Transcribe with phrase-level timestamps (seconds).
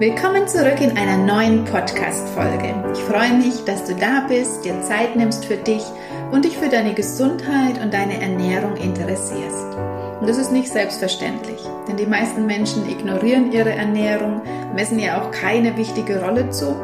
[0.00, 2.74] Willkommen zurück in einer neuen Podcast-Folge.
[2.94, 5.82] Ich freue mich, dass du da bist, dir Zeit nimmst für dich
[6.30, 9.76] und dich für deine Gesundheit und deine Ernährung interessierst.
[10.18, 14.40] Und das ist nicht selbstverständlich, denn die meisten Menschen ignorieren ihre Ernährung,
[14.74, 16.74] messen ihr auch keine wichtige Rolle zu,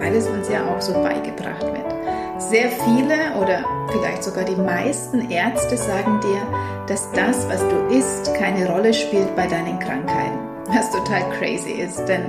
[0.00, 2.42] weil es uns ja auch so beigebracht wird.
[2.42, 6.42] Sehr viele oder vielleicht sogar die meisten Ärzte sagen dir,
[6.88, 10.43] dass das, was du isst, keine Rolle spielt bei deinen Krankheiten.
[10.68, 12.24] Was total crazy ist, denn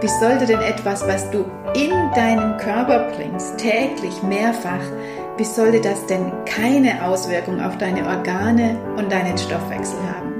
[0.00, 4.80] wie sollte denn etwas, was du in deinen Körper bringst, täglich mehrfach,
[5.36, 10.32] wie sollte das denn keine Auswirkung auf deine Organe und deinen Stoffwechsel haben?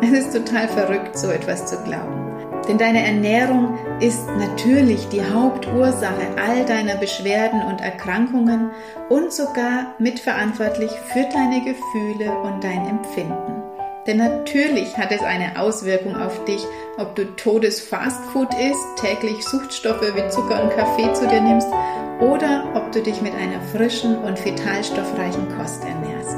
[0.00, 2.26] Es ist total verrückt, so etwas zu glauben.
[2.68, 8.70] Denn deine Ernährung ist natürlich die Hauptursache all deiner Beschwerden und Erkrankungen
[9.08, 13.65] und sogar mitverantwortlich für deine Gefühle und dein Empfinden.
[14.06, 16.64] Denn natürlich hat es eine Auswirkung auf dich,
[16.96, 21.68] ob du totes Fastfood isst, täglich Suchtstoffe wie Zucker und Kaffee zu dir nimmst
[22.20, 26.36] oder ob du dich mit einer frischen und vitalstoffreichen Kost ernährst.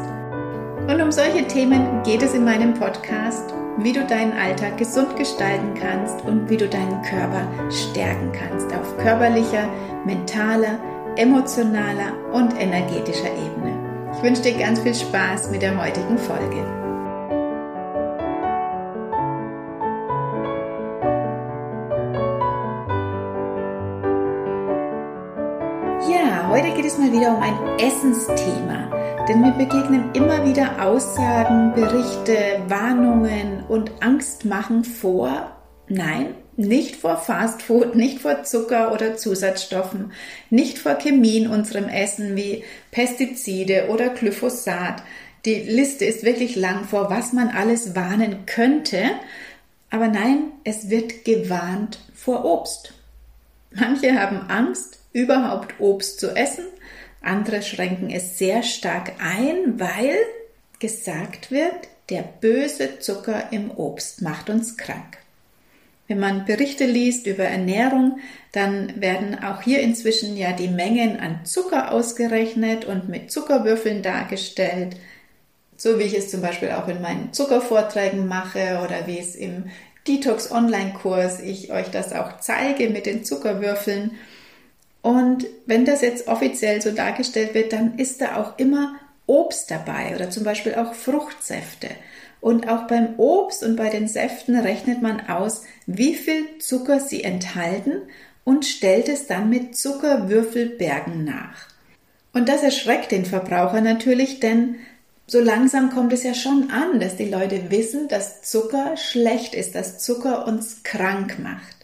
[0.88, 5.74] Und um solche Themen geht es in meinem Podcast wie du deinen Alltag gesund gestalten
[5.74, 9.68] kannst und wie du deinen Körper stärken kannst auf körperlicher,
[10.04, 10.78] mentaler,
[11.16, 14.10] emotionaler und energetischer Ebene.
[14.16, 16.87] Ich wünsche dir ganz viel Spaß mit der heutigen Folge.
[26.88, 28.90] Es mal wieder um ein Essensthema.
[29.28, 35.54] Denn mir begegnen immer wieder Aussagen, Berichte, Warnungen und Angstmachen vor,
[35.88, 40.12] nein, nicht vor Fastfood, nicht vor Zucker oder Zusatzstoffen,
[40.48, 45.02] nicht vor Chemie in unserem Essen wie Pestizide oder Glyphosat.
[45.44, 49.10] Die Liste ist wirklich lang, vor was man alles warnen könnte.
[49.90, 52.94] Aber nein, es wird gewarnt vor Obst.
[53.72, 56.64] Manche haben Angst, überhaupt Obst zu essen
[57.20, 60.16] andere schränken es sehr stark ein, weil
[60.78, 65.18] gesagt wird, der böse Zucker im Obst macht uns krank.
[66.06, 68.18] Wenn man Berichte liest über Ernährung,
[68.52, 74.96] dann werden auch hier inzwischen ja die Mengen an Zucker ausgerechnet und mit Zuckerwürfeln dargestellt,
[75.76, 79.64] so wie ich es zum Beispiel auch in meinen Zuckervorträgen mache oder wie es im
[80.08, 84.12] Detox Online-Kurs ich euch das auch zeige mit den Zuckerwürfeln.
[85.08, 90.14] Und wenn das jetzt offiziell so dargestellt wird, dann ist da auch immer Obst dabei
[90.14, 91.88] oder zum Beispiel auch Fruchtsäfte.
[92.42, 97.24] Und auch beim Obst und bei den Säften rechnet man aus, wie viel Zucker sie
[97.24, 98.02] enthalten
[98.44, 101.68] und stellt es dann mit Zuckerwürfelbergen nach.
[102.34, 104.74] Und das erschreckt den Verbraucher natürlich, denn
[105.26, 109.74] so langsam kommt es ja schon an, dass die Leute wissen, dass Zucker schlecht ist,
[109.74, 111.77] dass Zucker uns krank macht.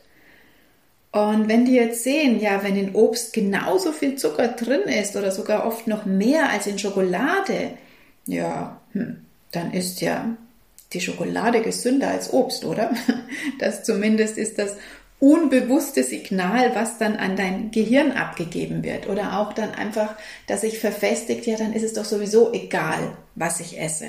[1.14, 5.30] Und wenn die jetzt sehen, ja, wenn in Obst genauso viel Zucker drin ist oder
[5.30, 7.70] sogar oft noch mehr als in Schokolade,
[8.26, 10.36] ja, hm, dann ist ja
[10.92, 12.90] die Schokolade gesünder als Obst, oder?
[13.60, 14.76] Das zumindest ist das
[15.20, 19.08] unbewusste Signal, was dann an dein Gehirn abgegeben wird.
[19.08, 20.16] Oder auch dann einfach,
[20.48, 24.06] dass sich verfestigt, ja, dann ist es doch sowieso egal, was ich esse.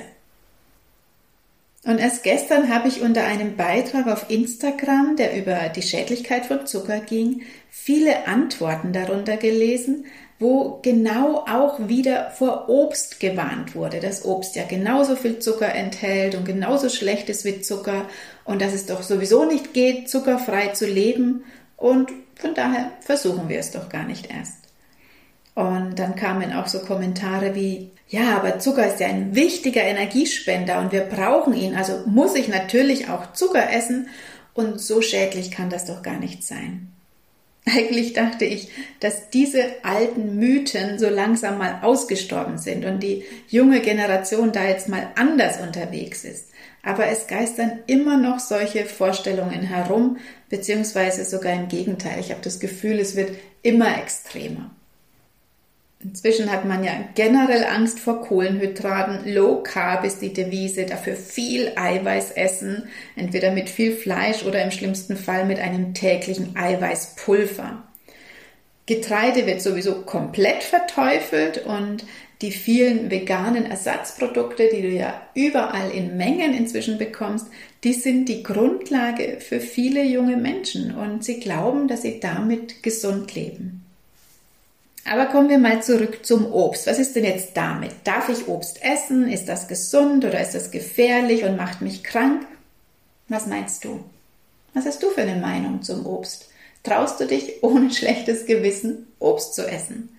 [1.86, 6.66] Und erst gestern habe ich unter einem Beitrag auf Instagram, der über die Schädlichkeit von
[6.66, 10.06] Zucker ging, viele Antworten darunter gelesen,
[10.40, 16.34] wo genau auch wieder vor Obst gewarnt wurde, dass Obst ja genauso viel Zucker enthält
[16.34, 18.10] und genauso schlecht ist wie Zucker
[18.44, 21.44] und dass es doch sowieso nicht geht, zuckerfrei zu leben
[21.78, 24.65] und von daher versuchen wir es doch gar nicht erst.
[25.56, 30.80] Und dann kamen auch so Kommentare wie, ja, aber Zucker ist ja ein wichtiger Energiespender
[30.80, 34.10] und wir brauchen ihn, also muss ich natürlich auch Zucker essen
[34.54, 36.92] und so schädlich kann das doch gar nicht sein.
[37.66, 43.80] Eigentlich dachte ich, dass diese alten Mythen so langsam mal ausgestorben sind und die junge
[43.80, 46.50] Generation da jetzt mal anders unterwegs ist.
[46.84, 50.18] Aber es geistern immer noch solche Vorstellungen herum,
[50.50, 52.20] beziehungsweise sogar im Gegenteil.
[52.20, 53.32] Ich habe das Gefühl, es wird
[53.64, 54.75] immer extremer.
[56.08, 59.34] Inzwischen hat man ja generell Angst vor Kohlenhydraten.
[59.34, 64.70] Low Carb ist die Devise, dafür viel Eiweiß essen, entweder mit viel Fleisch oder im
[64.70, 67.84] schlimmsten Fall mit einem täglichen Eiweißpulver.
[68.86, 72.06] Getreide wird sowieso komplett verteufelt und
[72.44, 77.48] die vielen veganen Ersatzprodukte, die du ja überall in Mengen inzwischen bekommst,
[77.84, 83.34] die sind die Grundlage für viele junge Menschen und sie glauben, dass sie damit gesund
[83.34, 83.85] leben.
[85.06, 86.88] Aber kommen wir mal zurück zum Obst.
[86.88, 87.92] Was ist denn jetzt damit?
[88.04, 89.30] Darf ich Obst essen?
[89.32, 92.46] Ist das gesund oder ist das gefährlich und macht mich krank?
[93.30, 94.04] Was meinst du?
[94.74, 96.50] Was hast du für eine Meinung zum Obst?
[96.86, 100.18] traust du dich ohne schlechtes Gewissen Obst zu essen?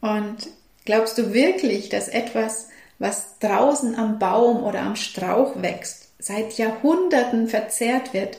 [0.00, 0.48] Und
[0.84, 2.68] glaubst du wirklich, dass etwas,
[3.00, 8.38] was draußen am Baum oder am Strauch wächst, seit Jahrhunderten verzehrt wird,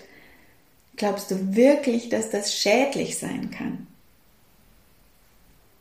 [0.96, 3.88] glaubst du wirklich, dass das schädlich sein kann?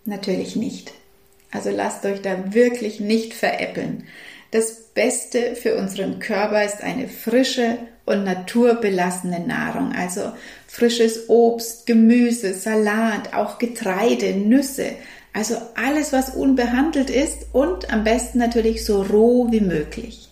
[0.09, 0.95] Natürlich nicht.
[1.51, 4.05] Also lasst euch da wirklich nicht veräppeln.
[4.53, 7.77] Das Beste für unseren Körper ist eine frische
[8.07, 10.33] und naturbelassene Nahrung, also
[10.67, 14.93] frisches Obst, Gemüse, Salat, auch Getreide, Nüsse,
[15.35, 20.31] also alles, was unbehandelt ist und am besten natürlich so roh wie möglich.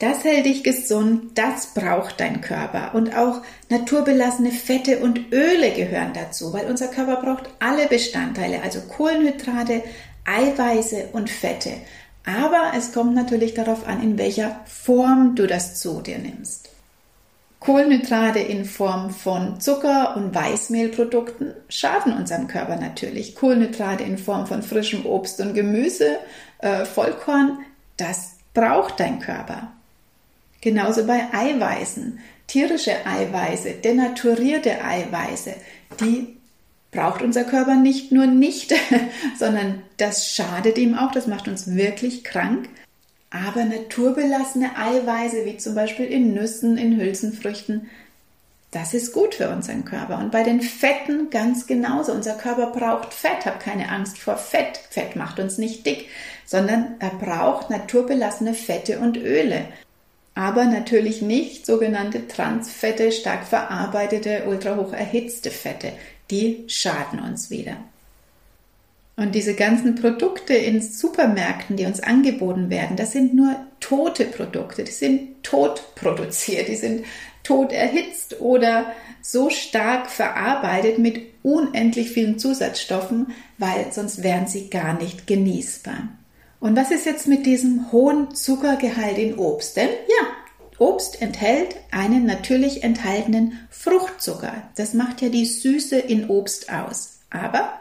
[0.00, 2.94] Das hält dich gesund, das braucht dein Körper.
[2.94, 8.80] Und auch naturbelassene Fette und Öle gehören dazu, weil unser Körper braucht alle Bestandteile, also
[8.80, 9.82] Kohlenhydrate,
[10.24, 11.72] Eiweiße und Fette.
[12.24, 16.70] Aber es kommt natürlich darauf an, in welcher Form du das zu dir nimmst.
[17.60, 23.34] Kohlenhydrate in Form von Zucker und Weißmehlprodukten schaden unserem Körper natürlich.
[23.34, 26.16] Kohlenhydrate in Form von frischem Obst und Gemüse,
[26.60, 27.58] äh, Vollkorn,
[27.98, 29.72] das braucht dein Körper.
[30.60, 32.18] Genauso bei Eiweißen.
[32.46, 35.54] Tierische Eiweiße, denaturierte Eiweiße,
[36.00, 36.36] die
[36.90, 38.74] braucht unser Körper nicht nur nicht,
[39.38, 42.68] sondern das schadet ihm auch, das macht uns wirklich krank.
[43.30, 47.88] Aber naturbelassene Eiweiße, wie zum Beispiel in Nüssen, in Hülsenfrüchten,
[48.72, 50.18] das ist gut für unseren Körper.
[50.18, 52.12] Und bei den Fetten ganz genauso.
[52.12, 53.44] Unser Körper braucht Fett.
[53.44, 54.80] Hab keine Angst vor Fett.
[54.90, 56.08] Fett macht uns nicht dick,
[56.44, 59.66] sondern er braucht naturbelassene Fette und Öle
[60.34, 65.92] aber natürlich nicht sogenannte Transfette, stark verarbeitete, ultrahoch erhitzte Fette.
[66.30, 67.76] Die schaden uns wieder.
[69.16, 74.84] Und diese ganzen Produkte in Supermärkten, die uns angeboten werden, das sind nur tote Produkte.
[74.84, 77.04] Die sind tot produziert, die sind
[77.42, 84.94] tot erhitzt oder so stark verarbeitet mit unendlich vielen Zusatzstoffen, weil sonst wären sie gar
[84.94, 86.08] nicht genießbar.
[86.60, 89.76] Und was ist jetzt mit diesem hohen Zuckergehalt in Obst?
[89.76, 90.26] Denn ja,
[90.78, 94.70] Obst enthält einen natürlich enthaltenen Fruchtzucker.
[94.76, 97.20] Das macht ja die Süße in Obst aus.
[97.30, 97.80] Aber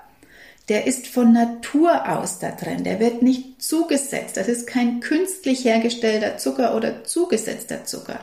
[0.70, 2.84] der ist von Natur aus da drin.
[2.84, 4.38] Der wird nicht zugesetzt.
[4.38, 8.20] Das ist kein künstlich hergestellter Zucker oder zugesetzter Zucker.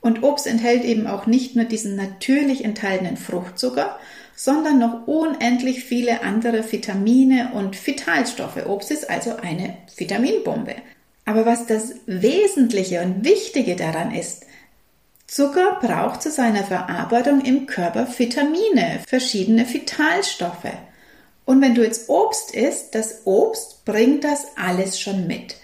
[0.00, 3.98] Und Obst enthält eben auch nicht nur diesen natürlich enthaltenen Fruchtzucker,
[4.36, 8.66] sondern noch unendlich viele andere Vitamine und Vitalstoffe.
[8.66, 10.76] Obst ist also eine Vitaminbombe.
[11.24, 14.44] Aber was das Wesentliche und Wichtige daran ist,
[15.26, 20.72] Zucker braucht zu seiner Verarbeitung im Körper Vitamine, verschiedene Vitalstoffe.
[21.44, 25.56] Und wenn du jetzt Obst isst, das Obst bringt das alles schon mit.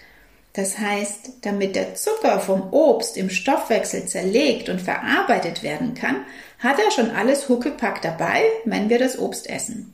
[0.53, 6.25] Das heißt, damit der Zucker vom Obst im Stoffwechsel zerlegt und verarbeitet werden kann,
[6.59, 9.93] hat er schon alles Huckepack dabei, wenn wir das Obst essen.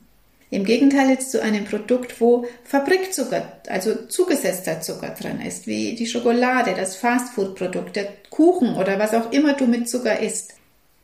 [0.50, 6.06] Im Gegenteil jetzt zu einem Produkt, wo Fabrikzucker, also zugesetzter Zucker drin ist, wie die
[6.06, 10.54] Schokolade, das Fastfood-Produkt, der Kuchen oder was auch immer du mit Zucker isst.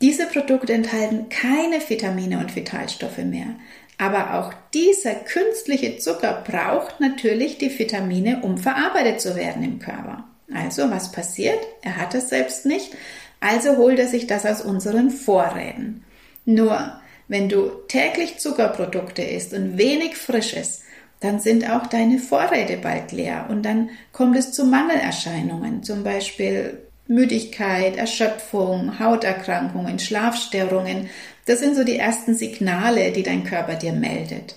[0.03, 3.55] Diese Produkte enthalten keine Vitamine und Vitalstoffe mehr.
[3.99, 10.25] Aber auch dieser künstliche Zucker braucht natürlich die Vitamine, um verarbeitet zu werden im Körper.
[10.53, 11.59] Also, was passiert?
[11.83, 12.95] Er hat es selbst nicht,
[13.41, 16.05] also holt er sich das aus unseren Vorräten.
[16.45, 20.83] Nur, wenn du täglich Zuckerprodukte isst und wenig Frisches,
[21.21, 26.79] dann sind auch deine Vorräte bald leer und dann kommt es zu Mangelerscheinungen, zum Beispiel
[27.09, 31.09] Müdigkeit, Erschöpfung, Hauterkrankungen, Schlafstörungen,
[31.47, 34.57] das sind so die ersten Signale, die dein Körper dir meldet.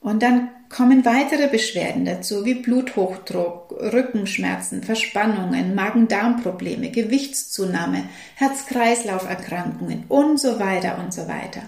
[0.00, 8.04] Und dann kommen weitere Beschwerden dazu, wie Bluthochdruck, Rückenschmerzen, Verspannungen, Magen-Darm-Probleme, Gewichtszunahme,
[8.36, 11.62] Herz-Kreislauf-Erkrankungen und so weiter und so weiter.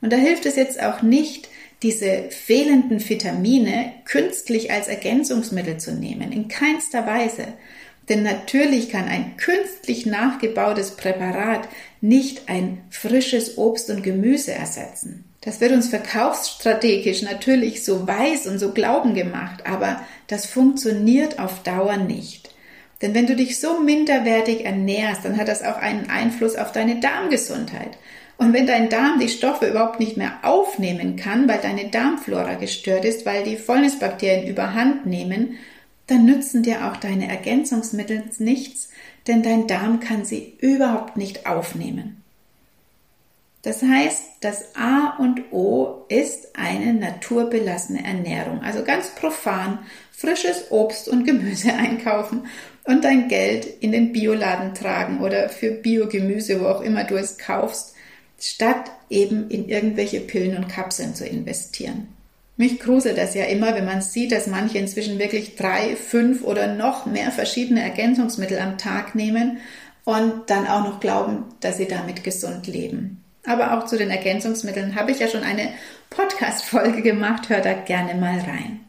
[0.00, 1.48] Und da hilft es jetzt auch nicht,
[1.82, 7.46] diese fehlenden Vitamine künstlich als Ergänzungsmittel zu nehmen, in keinster Weise.
[8.08, 11.68] Denn natürlich kann ein künstlich nachgebautes Präparat
[12.00, 15.24] nicht ein frisches Obst und Gemüse ersetzen.
[15.42, 21.62] Das wird uns verkaufsstrategisch natürlich so weiß und so glauben gemacht, aber das funktioniert auf
[21.62, 22.50] Dauer nicht.
[23.00, 26.98] Denn wenn du dich so minderwertig ernährst, dann hat das auch einen Einfluss auf deine
[26.98, 27.96] Darmgesundheit.
[28.36, 33.04] Und wenn dein Darm die Stoffe überhaupt nicht mehr aufnehmen kann, weil deine Darmflora gestört
[33.04, 35.58] ist, weil die Fäulnisbakterien überhand nehmen,
[36.08, 38.88] dann nützen dir auch deine Ergänzungsmittel nichts,
[39.26, 42.22] denn dein Darm kann sie überhaupt nicht aufnehmen.
[43.62, 48.62] Das heißt, das A und O ist eine naturbelassene Ernährung.
[48.62, 52.46] Also ganz profan frisches Obst und Gemüse einkaufen
[52.84, 57.38] und dein Geld in den Bioladen tragen oder für Biogemüse, wo auch immer du es
[57.38, 57.94] kaufst.
[58.40, 62.08] statt eben in irgendwelche Pillen und Kapseln zu investieren.
[62.58, 66.74] Mich gruselt das ja immer, wenn man sieht, dass manche inzwischen wirklich drei, fünf oder
[66.74, 69.58] noch mehr verschiedene Ergänzungsmittel am Tag nehmen
[70.04, 73.22] und dann auch noch glauben, dass sie damit gesund leben.
[73.46, 75.70] Aber auch zu den Ergänzungsmitteln habe ich ja schon eine
[76.10, 78.80] Podcast-Folge gemacht, hör da gerne mal rein.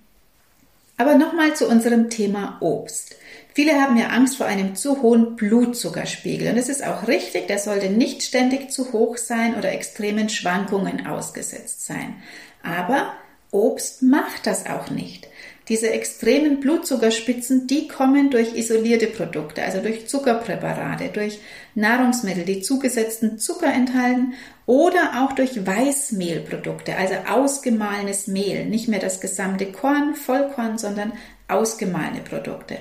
[0.97, 3.17] Aber nochmal zu unserem Thema Obst.
[3.53, 7.59] Viele haben ja Angst vor einem zu hohen Blutzuckerspiegel und es ist auch richtig, der
[7.59, 12.15] sollte nicht ständig zu hoch sein oder extremen Schwankungen ausgesetzt sein.
[12.63, 13.13] Aber
[13.51, 15.27] Obst macht das auch nicht.
[15.69, 21.39] Diese extremen Blutzuckerspitzen, die kommen durch isolierte Produkte, also durch Zuckerpräparate, durch
[21.75, 24.33] Nahrungsmittel, die zugesetzten Zucker enthalten
[24.65, 31.13] oder auch durch Weißmehlprodukte, also ausgemahlenes Mehl, nicht mehr das gesamte Korn, Vollkorn, sondern
[31.47, 32.77] ausgemahlene Produkte.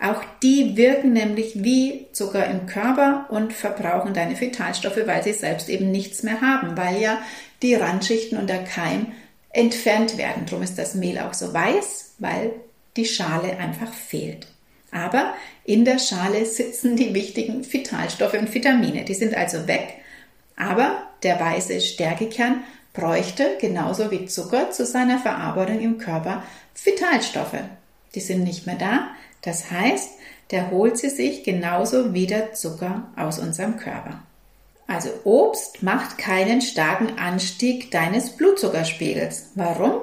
[0.00, 5.68] Auch die wirken nämlich wie Zucker im Körper und verbrauchen deine Vitalstoffe, weil sie selbst
[5.68, 7.18] eben nichts mehr haben, weil ja
[7.62, 9.12] die Randschichten und der Keim
[9.52, 10.46] entfernt werden.
[10.46, 12.52] Darum ist das Mehl auch so weiß, weil
[12.96, 14.46] die Schale einfach fehlt.
[14.90, 19.04] Aber in der Schale sitzen die wichtigen Vitalstoffe und Vitamine.
[19.04, 19.94] Die sind also weg.
[20.56, 26.42] Aber der weiße Stärkekern bräuchte genauso wie Zucker zu seiner Verarbeitung im Körper
[26.82, 27.58] Vitalstoffe.
[28.14, 29.08] Die sind nicht mehr da.
[29.40, 30.10] Das heißt,
[30.50, 34.22] der holt sie sich genauso wie der Zucker aus unserem Körper.
[34.86, 39.52] Also Obst macht keinen starken Anstieg deines Blutzuckerspiegels.
[39.54, 40.02] Warum?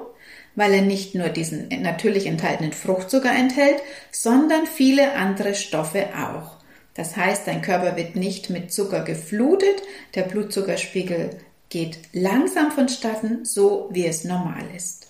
[0.56, 6.56] Weil er nicht nur diesen natürlich enthaltenen Fruchtzucker enthält, sondern viele andere Stoffe auch.
[6.94, 9.82] Das heißt, dein Körper wird nicht mit Zucker geflutet,
[10.14, 11.30] der Blutzuckerspiegel
[11.68, 15.09] geht langsam vonstatten, so wie es normal ist.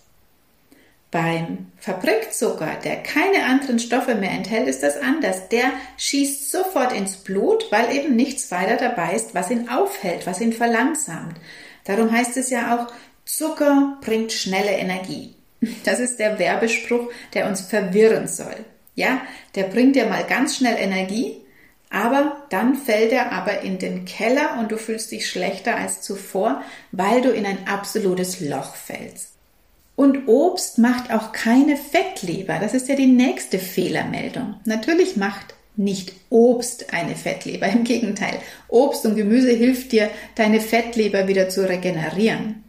[1.10, 5.48] Beim Fabrikzucker, der keine anderen Stoffe mehr enthält, ist das anders.
[5.48, 10.40] Der schießt sofort ins Blut, weil eben nichts weiter dabei ist, was ihn aufhält, was
[10.40, 11.36] ihn verlangsamt.
[11.84, 12.92] Darum heißt es ja auch,
[13.24, 15.34] Zucker bringt schnelle Energie.
[15.84, 18.64] Das ist der Werbespruch, der uns verwirren soll.
[18.94, 19.20] Ja,
[19.54, 21.42] der bringt dir mal ganz schnell Energie,
[21.90, 26.62] aber dann fällt er aber in den Keller und du fühlst dich schlechter als zuvor,
[26.92, 29.29] weil du in ein absolutes Loch fällst.
[29.96, 32.58] Und Obst macht auch keine Fettleber.
[32.58, 34.54] Das ist ja die nächste Fehlermeldung.
[34.64, 37.66] Natürlich macht nicht Obst eine Fettleber.
[37.66, 42.64] Im Gegenteil, Obst und Gemüse hilft dir, deine Fettleber wieder zu regenerieren.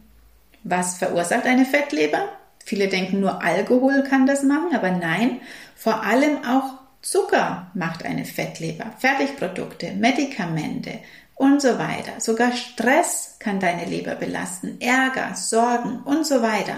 [0.64, 2.28] Was verursacht eine Fettleber?
[2.64, 5.40] Viele denken nur Alkohol kann das machen, aber nein,
[5.74, 8.92] vor allem auch Zucker macht eine Fettleber.
[8.98, 11.00] Fertigprodukte, Medikamente
[11.34, 12.20] und so weiter.
[12.20, 16.76] Sogar Stress kann deine Leber belasten, Ärger, Sorgen und so weiter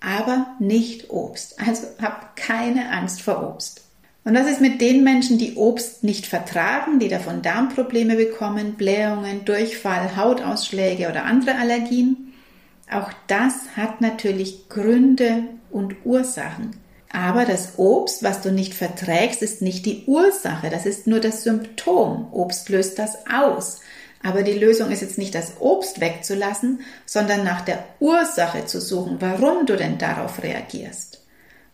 [0.00, 1.60] aber nicht Obst.
[1.60, 3.82] Also hab keine Angst vor Obst.
[4.24, 9.44] Und was ist mit den Menschen, die Obst nicht vertragen, die davon Darmprobleme bekommen, Blähungen,
[9.44, 12.32] Durchfall, Hautausschläge oder andere Allergien?
[12.90, 16.76] Auch das hat natürlich Gründe und Ursachen.
[17.12, 21.42] Aber das Obst, was du nicht verträgst, ist nicht die Ursache, das ist nur das
[21.42, 22.28] Symptom.
[22.32, 23.80] Obst löst das aus.
[24.22, 29.16] Aber die Lösung ist jetzt nicht das Obst wegzulassen, sondern nach der Ursache zu suchen,
[29.20, 31.20] warum du denn darauf reagierst.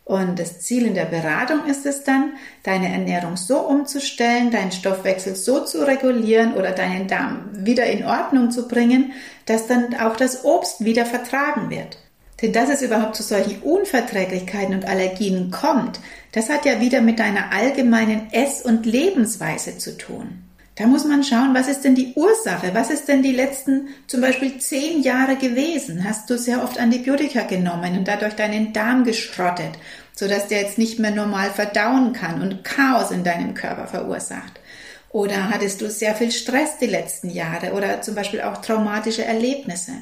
[0.04, 5.34] Und das Ziel in der Beratung ist es dann, deine Ernährung so umzustellen, deinen Stoffwechsel
[5.34, 9.12] so zu regulieren oder deinen Darm wieder in Ordnung zu bringen,
[9.46, 11.98] dass dann auch das Obst wieder vertragen wird.
[12.40, 15.98] Denn dass es überhaupt zu solchen Unverträglichkeiten und Allergien kommt,
[16.30, 20.44] das hat ja wieder mit deiner allgemeinen Ess- und Lebensweise zu tun.
[20.76, 22.74] Da muss man schauen, was ist denn die Ursache?
[22.74, 26.04] Was ist denn die letzten zum Beispiel zehn Jahre gewesen?
[26.04, 29.72] Hast du sehr oft Antibiotika genommen und dadurch deinen Darm geschrottet,
[30.14, 34.60] sodass der jetzt nicht mehr normal verdauen kann und Chaos in deinem Körper verursacht?
[35.08, 39.92] Oder hattest du sehr viel Stress die letzten Jahre oder zum Beispiel auch traumatische Erlebnisse?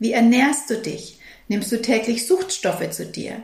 [0.00, 1.20] Wie ernährst du dich?
[1.46, 3.36] Nimmst du täglich Suchtstoffe zu dir?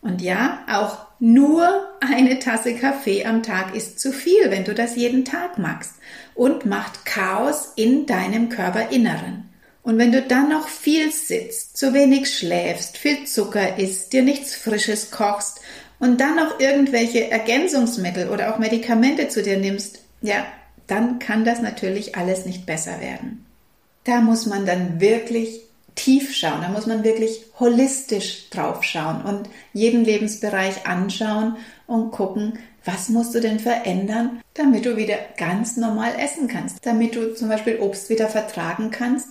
[0.00, 4.96] Und ja, auch nur eine Tasse Kaffee am Tag ist zu viel, wenn du das
[4.96, 5.94] jeden Tag machst
[6.34, 9.48] und macht Chaos in deinem Körperinneren.
[9.82, 14.54] Und wenn du dann noch viel sitzt, zu wenig schläfst, viel Zucker isst, dir nichts
[14.54, 15.60] Frisches kochst
[15.98, 20.44] und dann noch irgendwelche Ergänzungsmittel oder auch Medikamente zu dir nimmst, ja,
[20.86, 23.46] dann kann das natürlich alles nicht besser werden.
[24.04, 25.65] Da muss man dann wirklich
[25.96, 31.56] tief schauen, da muss man wirklich holistisch drauf schauen und jeden Lebensbereich anschauen
[31.88, 37.16] und gucken, was musst du denn verändern, damit du wieder ganz normal essen kannst, damit
[37.16, 39.28] du zum Beispiel Obst wieder vertragen kannst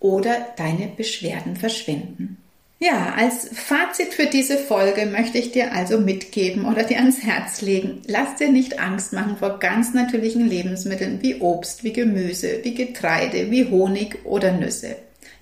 [0.00, 2.36] oder deine Beschwerden verschwinden.
[2.80, 7.60] Ja, als Fazit für diese Folge möchte ich dir also mitgeben oder dir ans Herz
[7.60, 8.02] legen.
[8.06, 13.50] Lass dir nicht Angst machen vor ganz natürlichen Lebensmitteln wie Obst, wie Gemüse, wie Getreide,
[13.50, 14.94] wie Honig oder Nüsse.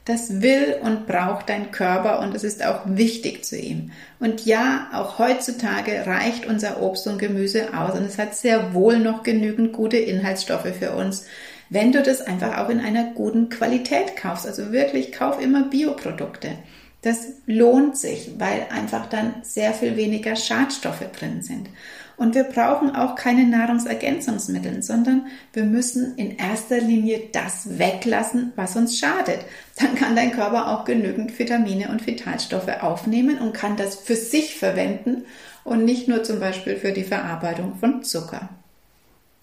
[0.06, 3.90] Das will und braucht dein Körper und es ist auch wichtig zu ihm.
[4.20, 9.00] Und ja, auch heutzutage reicht unser Obst und Gemüse aus und es hat sehr wohl
[9.00, 11.26] noch genügend gute Inhaltsstoffe für uns,
[11.70, 14.46] wenn du das einfach auch in einer guten Qualität kaufst.
[14.46, 16.50] Also wirklich kauf immer Bioprodukte.
[17.02, 21.68] Das lohnt sich, weil einfach dann sehr viel weniger Schadstoffe drin sind.
[22.16, 28.74] Und wir brauchen auch keine Nahrungsergänzungsmittel, sondern wir müssen in erster Linie das weglassen, was
[28.74, 29.40] uns schadet.
[29.78, 34.56] Dann kann dein Körper auch genügend Vitamine und Vitalstoffe aufnehmen und kann das für sich
[34.56, 35.24] verwenden
[35.64, 38.48] und nicht nur zum Beispiel für die Verarbeitung von Zucker.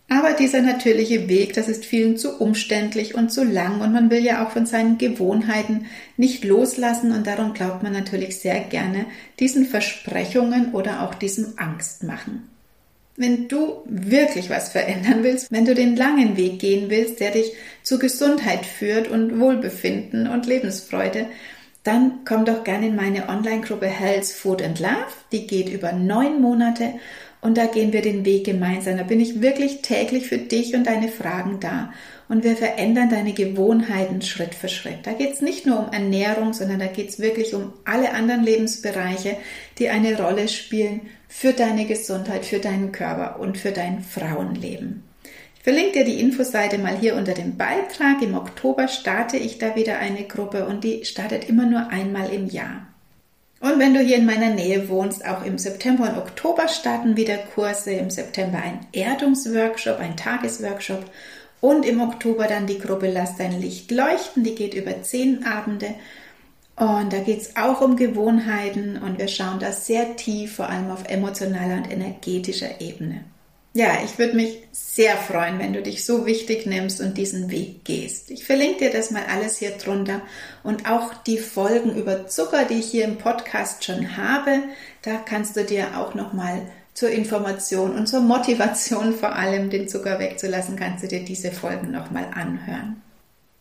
[0.10, 4.24] Aber dieser natürliche Weg, das ist vielen zu umständlich und zu lang und man will
[4.24, 5.86] ja auch von seinen Gewohnheiten
[6.18, 9.06] nicht loslassen und darum glaubt man natürlich sehr gerne
[9.40, 12.53] diesen Versprechungen oder auch diesem Angstmachen.
[13.16, 17.54] Wenn du wirklich was verändern willst, wenn du den langen Weg gehen willst, der dich
[17.84, 21.28] zu Gesundheit führt und Wohlbefinden und Lebensfreude,
[21.84, 25.14] dann komm doch gerne in meine Online-Gruppe Health, Food and Love.
[25.32, 26.94] Die geht über neun Monate
[27.44, 28.98] und da gehen wir den Weg gemeinsam.
[28.98, 31.92] Da bin ich wirklich täglich für dich und deine Fragen da.
[32.30, 35.00] Und wir verändern deine Gewohnheiten Schritt für Schritt.
[35.04, 38.44] Da geht es nicht nur um Ernährung, sondern da geht es wirklich um alle anderen
[38.44, 39.36] Lebensbereiche,
[39.78, 45.04] die eine Rolle spielen für deine Gesundheit, für deinen Körper und für dein Frauenleben.
[45.58, 48.22] Ich verlinke dir die Infoseite mal hier unter dem Beitrag.
[48.22, 52.48] Im Oktober starte ich da wieder eine Gruppe und die startet immer nur einmal im
[52.48, 52.88] Jahr.
[53.64, 57.38] Und wenn du hier in meiner Nähe wohnst, auch im September und Oktober starten wieder
[57.38, 57.94] Kurse.
[57.94, 61.06] Im September ein Erdungsworkshop, ein Tagesworkshop
[61.62, 64.44] und im Oktober dann die Gruppe Lass dein Licht leuchten.
[64.44, 65.96] Die geht über zehn Abende.
[66.76, 70.92] Und da geht es auch um Gewohnheiten und wir schauen da sehr tief, vor allem
[70.92, 73.24] auf emotionaler und energetischer Ebene.
[73.76, 77.84] Ja, ich würde mich sehr freuen, wenn du dich so wichtig nimmst und diesen Weg
[77.84, 78.30] gehst.
[78.30, 80.22] Ich verlinke dir das mal alles hier drunter
[80.62, 84.60] und auch die Folgen über Zucker, die ich hier im Podcast schon habe.
[85.02, 86.62] Da kannst du dir auch noch mal
[86.94, 91.90] zur Information und zur Motivation vor allem den Zucker wegzulassen, kannst du dir diese Folgen
[91.90, 93.02] noch mal anhören.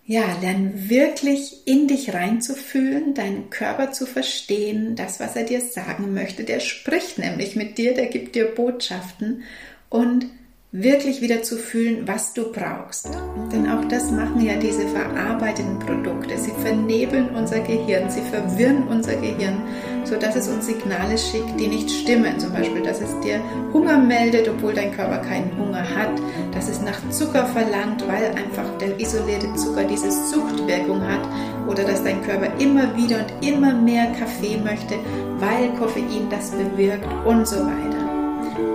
[0.05, 6.13] Ja, lern wirklich in dich reinzufühlen, deinen Körper zu verstehen, das, was er dir sagen
[6.13, 6.45] möchte.
[6.45, 9.45] Der spricht nämlich mit dir, der gibt dir Botschaften
[9.93, 10.27] und
[10.75, 13.11] wirklich wieder zu fühlen, was du brauchst.
[13.53, 16.39] Denn auch das machen ja diese verarbeiteten Produkte.
[16.39, 19.61] Sie vernebeln unser Gehirn, sie verwirren unser Gehirn,
[20.05, 22.41] sodass es uns Signale schickt, die nicht stimmen.
[22.41, 23.43] Zum Beispiel, dass es dir
[23.75, 26.19] Hunger meldet, obwohl dein Körper keinen Hunger hat,
[26.55, 31.29] dass es nach Zucker verlangt, weil einfach der isolierte Zucker diese Suchtwirkung hat
[31.69, 34.95] oder dass dein Körper immer wieder und immer mehr Kaffee möchte,
[35.37, 38.02] weil Koffein das bewirkt und so weiter.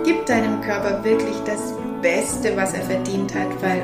[0.04, 3.82] Gib deinem Körper wirklich das Beste, was er verdient hat, weil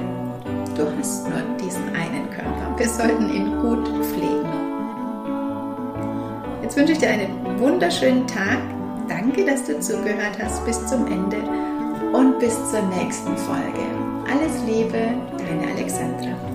[0.76, 2.74] du hast nur diesen einen Körper.
[2.76, 4.48] Wir sollten ihn gut pflegen.
[6.62, 8.58] Jetzt wünsche ich dir einen wunderschönen Tag.
[9.08, 11.36] Danke, dass du zugehört hast bis zum Ende
[12.12, 13.84] und bis zur nächsten Folge.
[14.30, 16.53] Alles Liebe, deine Alexandra.